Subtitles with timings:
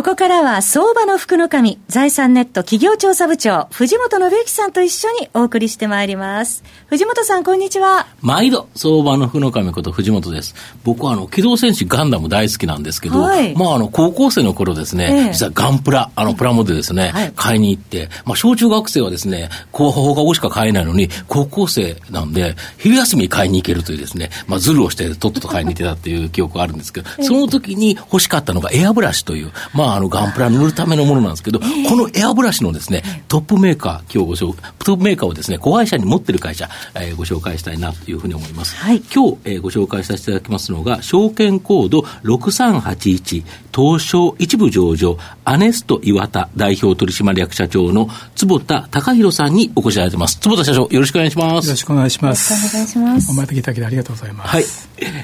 [0.00, 6.64] ここからは相場の福の神、財産ネット企業調査部長、藤本信之さんと一緒にお送りしてまいります。
[6.86, 8.06] 藤本さん、こんにちは。
[8.22, 10.54] 毎度、相場の福の神こと藤本です。
[10.84, 38.76] 僕はあの、機動戦士ガンダム大好きなんですけど、はい、まああの、高校生の頃ですね、ええ、実はガンプラ、あの、プラモデルですね、はい、買いに行って、まあ小中学生はですね、高放課後しか買えないのに、高校生なんで、昼休みに買いに行けるというですね、まあズルをしてとっとと買いに行ってたっていう記憶があるんですけど、 その時に欲しかったのがエアブラシという、まあ、あの、ガンプラに塗るためのものなんですけど、このエアブラシのですね、トップメーカー、今日ご紹介、トップメーカーをですね、子会社に持ってる会社、えー、ご紹介したいなというふうに思います。
[38.76, 50.38] はい、今日、えー、ご紹介させていただきますのが、証券コード6381、東証一部上場、アネスト岩田代表取締役社長の坪田隆弘さんにお越しいただいてます。
[50.40, 51.66] 坪田社長、よろしくお願いします。
[51.66, 52.52] よろしくお願いします。
[52.52, 53.30] お願いします。
[53.30, 54.50] お招きいただきありがとうございます。
[54.50, 54.64] はい。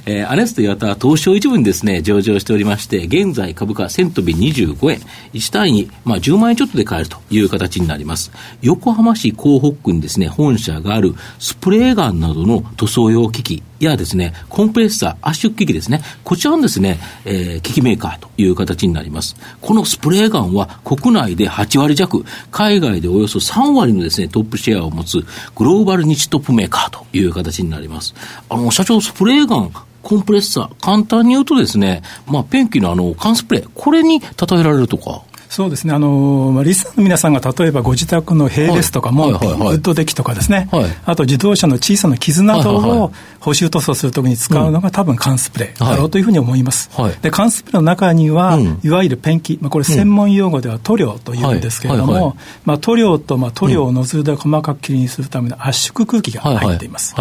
[0.06, 5.00] えー、アネスト岩田は東証一部にですね、上場しておりまして、現在株価1000飛び25円、
[5.32, 8.30] 1単位に、まあ、10万円ちょっとで買えるという形になります。
[8.62, 19.36] 横浜市港北区にですね、本社があるスプレーガンなどの塗装用機器やですね、コンプレッサー、圧縮機器ですね、こちらのですね、えー、機器メーカーという形になります。
[19.60, 28.14] このスプレーガンは国内で8割弱、海外でおよそ3割のですね、トップシェアを持つグローバルニッチトップメーカーという形になります。
[28.48, 29.72] あの、社長、スプレーガン、
[30.06, 35.24] コンプレッサー、簡単に言うとですね、まあ、ペンキのあの、缶スプレー、これに例えられるとか。
[35.56, 46.90] そうですね、あのまあ、リスナーの皆さんが例えばご自宅の塀ですとか、門、はい、ウッドデッキとかですね、はい、あと自動車の小さな傷などを補修塗装するときに使うのが、多分缶スプレーだろうというふうに思います。
[46.92, 52.36] はい、で缶スプレーの中には、うん、いわゆるペンキ、まあ、これ専門用語では塗料というんですけれども、
[52.66, 57.14] まあ、塗料と、まあ、塗料をノズルで細かく霧にするための圧縮空気が入っています。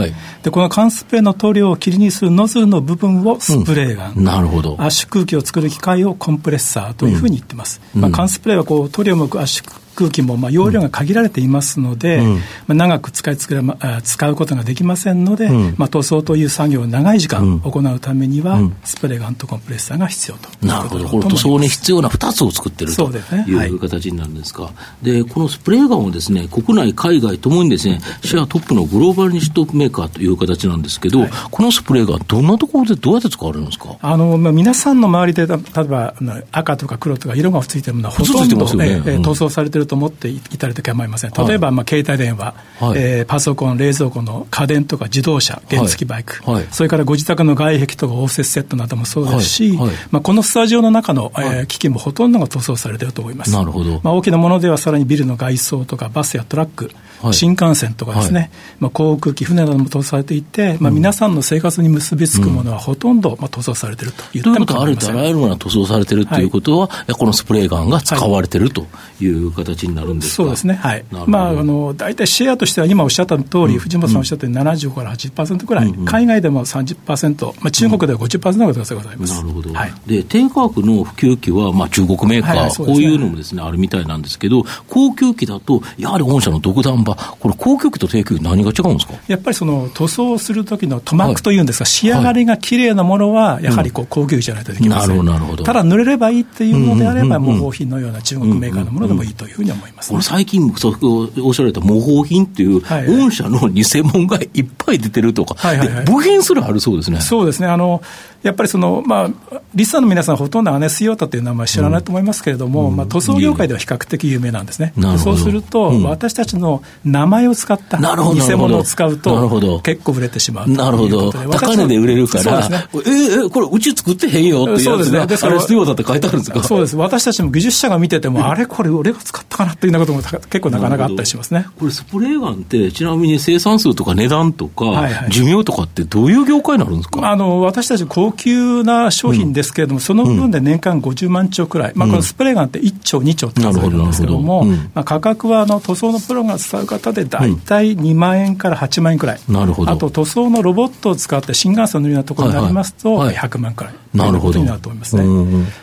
[0.44, 4.47] でこの缶スプレーの塗料を霧にするノズルの部分をスプレーガン、うん、なる。
[4.47, 7.79] ほど圧縮空気を作る機械をコンプレッサーというふうに言ってます。
[7.94, 13.61] まあ、ンスプレーはこうトリウムを圧縮空気もまあ容量が限られていますので、うん、まあ、長く使いつく
[14.03, 28.01] 使うことができませんので、うん、まあ、塗装という作業を長い時間行うためには、スプレーガンとコンプレッサーが必要となるほど、この塗装に必要な2つを作ってるという形になるんですか、でこのスプレーガンをですね国内、海外ともにですね。
[28.23, 33.95] シェアトップのグローバルニットメーカーという形なんですけど、はい、このスプレーガン、どんなところでどうやって使われるんですか？
[34.01, 36.13] あの、まあ、皆さんの周りで、例えば
[36.51, 41.31] 赤とか黒とか色がついてるものは、ほとんど、ね、ね、塗装されてると思っていたたりと構いません。
[41.31, 53.51] 例えば、まあ、携帯電話、はい、えー、パソコン、冷蔵庫の家電とか自動車、原付バイク、はい、それからご自宅の外壁とか応接セットなどもそうですし、はい、まあ、このスタジオの中の、えー、機器もほとんどが塗装されていると思います。
[53.51, 54.01] なるほど。
[54.03, 56.91] まあ、大きなものではさらにビルの外装とかバスやトラック、
[57.31, 68.85] 新幹線とかですね、まあ、航空機、船なども塗装されていて、まあ、皆さんの生活に結びつくものはほとんど、まあ、塗装されていると言ってもということは、あるとあらゆるものが塗装されているということは、このスプレーガンが使われていると
[69.22, 70.74] いう形になるんですか、そうですね。
[70.75, 71.06] はい。
[71.28, 89.14] まあ、あの大体シェアとしては今おっしゃった通り、うん、藤本さんおっしゃったように70から80%くらい、うんうん、海外でも30%、まあ、中国では50%の方がございます、なるほど、はい、で低価格の普及機は、まあ、中国メーカー、はいね、こういうのもです、ね、あるみたいなんですけど、高級機だと、やはり御社の独断場、これ、高級機と低級機、何が違うんですか？
[89.28, 95.64] やっぱりその塗装する時の塗膜というんですが、はい、仕上がりが綺麗なものは、やはりこう高級機じゃないとできません、うん、なるほど。
[95.64, 107.22] ただ塗れればいいっていうのであれば、模倣品のような中国メーカーのものでもいいというふうに思います、ね、最近、そうおっしゃられた模倣品っていう、御社の偽物がいっぱい出てるとか、はいはいはい、部品すらあるそうですね。
[107.22, 107.68] そうですね。
[107.68, 108.02] あの
[108.45, 114.94] やっぱりその、まあ、リスナーの皆さん、ほとんどアネスヨータという名前知らないと思いますけれども、うん、まあ、塗装業界では比較的有名なんですね。
[115.17, 121.31] そうすると、うん、私たちの名前を使った偽物を使うと、結構売れてしまうなるほど。
[121.31, 126.64] 高値で売れるから、ね、えー、これ、うち作ってへんよっていうやつが、ね、アネスヨータって書いてあるんですか？
[126.64, 126.96] そうです。
[126.96, 131.66] 私たちも技術者が見てても、あれ、これ、俺が使ったかなっていうようなことも結構なかなかあったりしますね。
[131.79, 137.28] これ、スプレーガンって、ちなみに生産数とか値段とか、はいはい、寿命とかって、どういう業界になるんですか？
[137.29, 149.91] あの私たち、高級な商品ですけれども、うん、その分で年間50万兆くらい、まあ、このスプレーガンって1兆、2兆って数えるんですけども、まあ、価格はあの塗装のプロが使う方で大体2万円から8万円くらい、なるほど。
[149.91, 153.93] あと塗装のロボットを使って新幹線のようなところになりますと、100万くらい。
[154.16, 154.59] なるほど。
[154.59, 155.23] になると思いますね。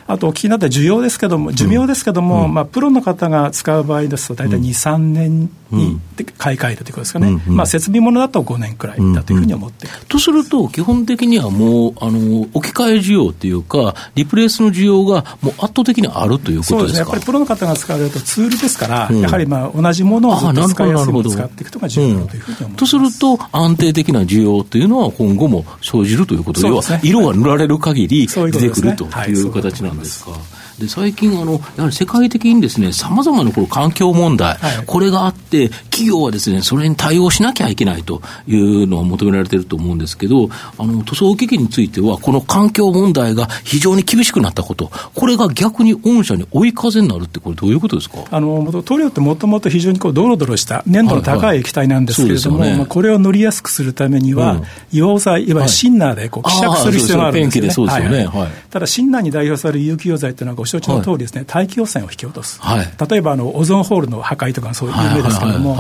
[0.06, 6.00] あと、お聞きになった需要ですけども、寿命ですけども、まあ、プロの方が使う場合ですと、大体2、3年に
[6.38, 9.88] 買い替えるということですかね、まあ、設備ものだと5年くらいだというふうに思って。
[10.08, 16.98] とすると、基本的にはもうあの置き換え需要というか、リプレースの需要がもう圧倒的にあるということですか？
[17.00, 30.32] やっぱりプロの方が使われるとツールですから、やはりまあ同じものをずっと使いやすいものを使っていくとが重要だというふうに思います、とすると、安定的な需要というのは今後も生じるということで、要は色が塗られる限り出てくるという形なんですか？
[30.78, 40.48] で最近あの、やはり世界的にですね、さまざまなこの環境問題、はい、これがあって、企業はですね、それに対応しなきゃいけないというのは求められていると思うんですけど、
[40.78, 48.25] あの、塗装機器については、この環境問題が非常に厳しくなったこと、これが逆に御社に追い風になるって、これどういうことですか？
[48.30, 52.78] あの、塗料ってもともと非常にこうドロドロした粘度の高い液体なんですけれども、はいはい。
[52.78, 57.70] ね、これを塗りやすくするためには、うん、溶剤、いわゆるシンナーでこう希釈する必要があるんですよね。
[57.70, 57.92] そうで。
[57.92, 58.28] すよね。
[58.70, 65.76] ただ、シンナーに代表される有機溶剤っていうのはご承知の通りですね、大気汚染を引き落とす、はい、例えばあのオゾンホールの破壊とかそういう有名ですけれども、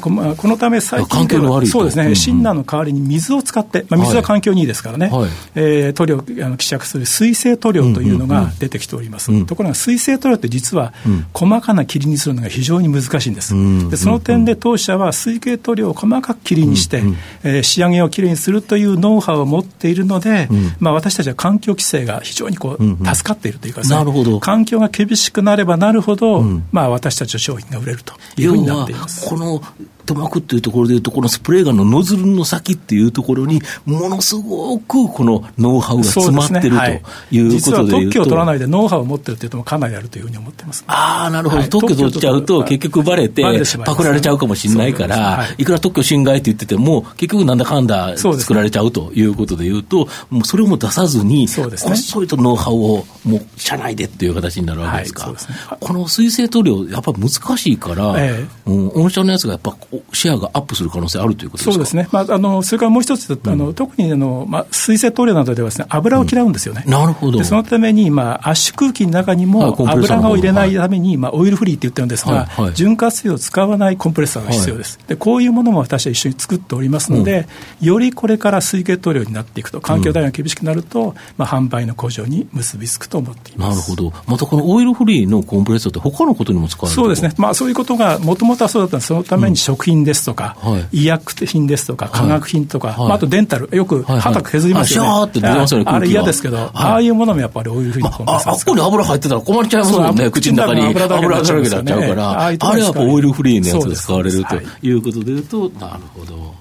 [0.00, 10.92] このため最近環のそうですね、シンナーの代わりに水を使って、まあ、水は環境にいいですからね、はい、えー、塗料あの希釈する水性塗料というのが出てきております、ところが水性塗料って実は
[11.32, 24.40] 細かな霧にするのが非常に難しいんです、うん、でその点で当社は水系塗料を細かく霧にして、うえー、仕上げをきれいにするというノウハウを持っているので、うん、まあ、私たちは環境規制が非常にこう助かっているというか、ね、なるほど。
[24.40, 29.28] 環境が厳しくなればなるほど、うん、まあ、私たちの商品が売れるというふうになっています。
[29.28, 29.60] この
[30.06, 43.42] 塗膜っていうところでいうと、このスプレーガンのノズルの先っていうところに、ものすごくこのノウハウが詰まってる、ねはい、ということで実は特許を取らないでノウハウを持ってるっていうと、かなりあるというふうに思ってます、ああ、なるほど、はい、特許取っちゃうと、結局ばれて、
[43.84, 55.28] パクられちゃうかもしれないから、はい、いくら特許侵害って言ってても、結局なんだかんだ作られちゃうということでいうと、もうそれも出さずに、こっそりとノウハウをもう社内でっていう形になるわけですか。
[55.28, 57.28] はいすね、この水性塗料、やっぱ難
[57.58, 59.76] しいから、ええ、うん、御社のやつがやっぱ
[60.12, 66.82] シェアがアップする可能性あるということそうですね、まあ、あのそれからもう一つ、うん、あの特にあの、まあ、水性塗料などではです、ね、油を嫌うんですよね。
[66.84, 67.42] うん、なるほど。
[67.44, 75.16] そのために、まあ、圧縮空気の中にも油を入れないために、まあ、オイルフリーって言ってるんですが、はいはい、潤滑油を使わないコンプレッサーが必要です、はい、で。
[75.16, 77.46] こういうものも私は一緒に作っておりますので、
[77.80, 83.76] うん、よりこれから水系塗料になっていくと、環境対応が厳しくなると、まあ、販売の向上に結びつくと思っています。
[83.76, 92.98] なるほど、またこのオイルフリーのコンプレッサーって、他のことにも使われるそうですね、まあ、そういうことがもともとはそうだったんです、そのために食品ですとか、はい、医薬品ですとか、化学品とか、はい。
[92.98, 100.86] まあ、あとデンタル、よく歯が削りますよね、はいはい、って出ますよねあれ嫌ですけど、ああいうものもやっぱりオイルフリーのああこに油入ってたら困っちゃいますもんね、口の中に。
[100.86, 104.56] 油だらけになっちゃうから、あれはやっぱオイルフリーのやつで使われると
[104.86, 104.92] い。
[104.92, 106.54] うことでいうと、なるほど。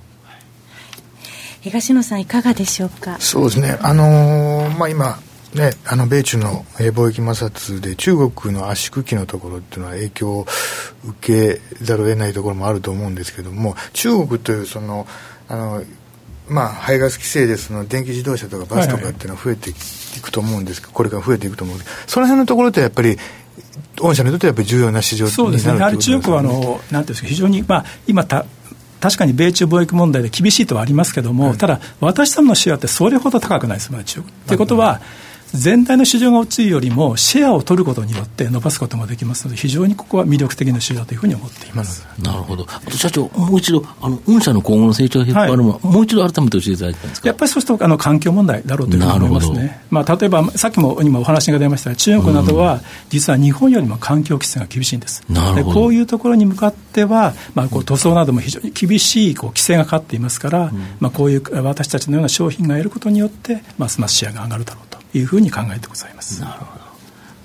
[1.62, 3.18] 東野さんいかがでしょうか？
[3.20, 3.78] そうですね。
[3.82, 5.18] あのー、まあ今
[5.56, 10.46] ね、あの米中の貿易摩擦で中国の圧縮機のところっていうのは影響を
[11.08, 15.08] 受けざるを得ないところもあると思うんですけども中国というその
[15.48, 15.84] あの
[16.48, 19.74] まあ、排ガス規制でその電気自動車とかバスとかっていうのは増えてい
[20.22, 22.04] くと思うんですけど、これから増えていくと思うんです。
[22.06, 23.18] その辺のところってやっぱり
[24.00, 28.46] 御社にとってやっぱり重要な市場そうですね、やはり中国はあの、なんていうんですか、非常に、まあ、今た、
[29.00, 34.32] 確かに米中貿易問題で厳しいとはありますけれども、はい、ただ、私どものシェアってそれほど高くないです、まだ中国。
[34.48, 35.02] ということは、
[35.54, 42.66] 全体の市場が落ちるよりもシェアを取ることによって伸ばすこともできますので非常にここは魅力的な市場というふうに思っています、なるほど。
[42.92, 47.28] 社長もう一度あの御社の今後の成長を引っ張るのは、はい、もう一度改めて教えていただいてですか？
[47.28, 55.24] やっぱりそうするとあの環境問題だろうというふうに思いますね、まあ、例えばさっきも今お話が出ましたが中国などは実は日本よりも環境規制が厳しいんです、
[55.56, 66.42] でこういうところに向かっては、まあ、こう塗装なども非常に厳しいこう規制がかかっていますから、うん、まあ、こういう私たちのような商品が得ることによってますますシェアが上がるだろうというふうに考えてございます。
[66.42, 66.95] なるほど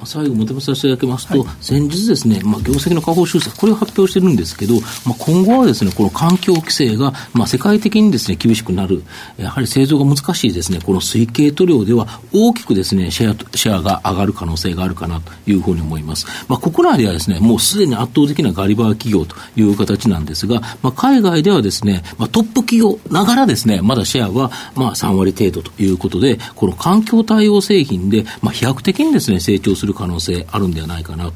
[0.07, 9.03] 最後、まとめさせていただきますと、はい、先日ですね、まあ、業績の下方修正、これを発表してるんですけど、まあ、今後はですね、この環境規制が、まあ、世界的にですね、厳しくなる、
[9.37, 16.27] やはり製造が難しいですね、この水系塗料では大きくですね、シェア、シェアが上がる可能性があるかなというふうに思います。
[16.49, 31.31] まあ、国内ではですね、もうすでに圧倒的なガリバー企業という形なんですが、まあ、海外ではですね、まあ、トップ企業ながらですね、まだシェアは、まあ、3割程度ということで、この環境対応製品で、まあ、飛躍的にですね、成長する可能性あるんではないかな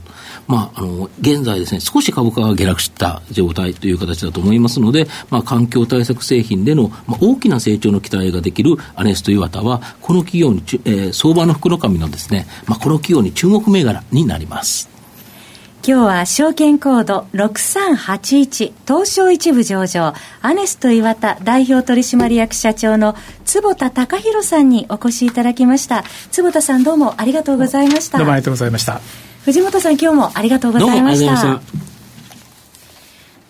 [0.47, 14.94] まあ、あの、現在ですね、少し株価が下落した状態という形だと思いますので、まあ、環境対策製品での、まあ、大きな成長の期待ができるアネスト岩田は、この企業に、えー、相場の福の神のですね、まあ、この企業に注目銘柄になります。
[15.87, 23.15] 今日は証券コード6381東証一部上場アネスト岩田代表取締役社長の
[23.45, 29.03] 坪田隆弘さんにお越しいただきました坪田さんどうもありがとうございましたどうもありがとうございました
[29.45, 31.61] 藤本さん今日もありがとうございました。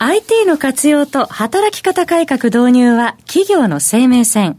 [0.01, 4.59] IT の活用と働き方改革導入は企業の生命線。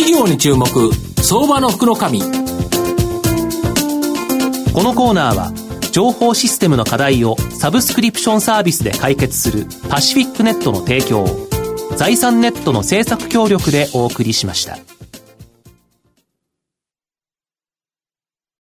[0.00, 0.66] 企業に注目
[1.22, 2.08] 相場の福のこの
[4.94, 5.52] コーナーは
[5.92, 11.48] 情報システムの課題をサブスクリプションサービスで解決するパシフィックネットの提供を
[11.96, 14.78] 財産ネットの政策協力でお送りしました。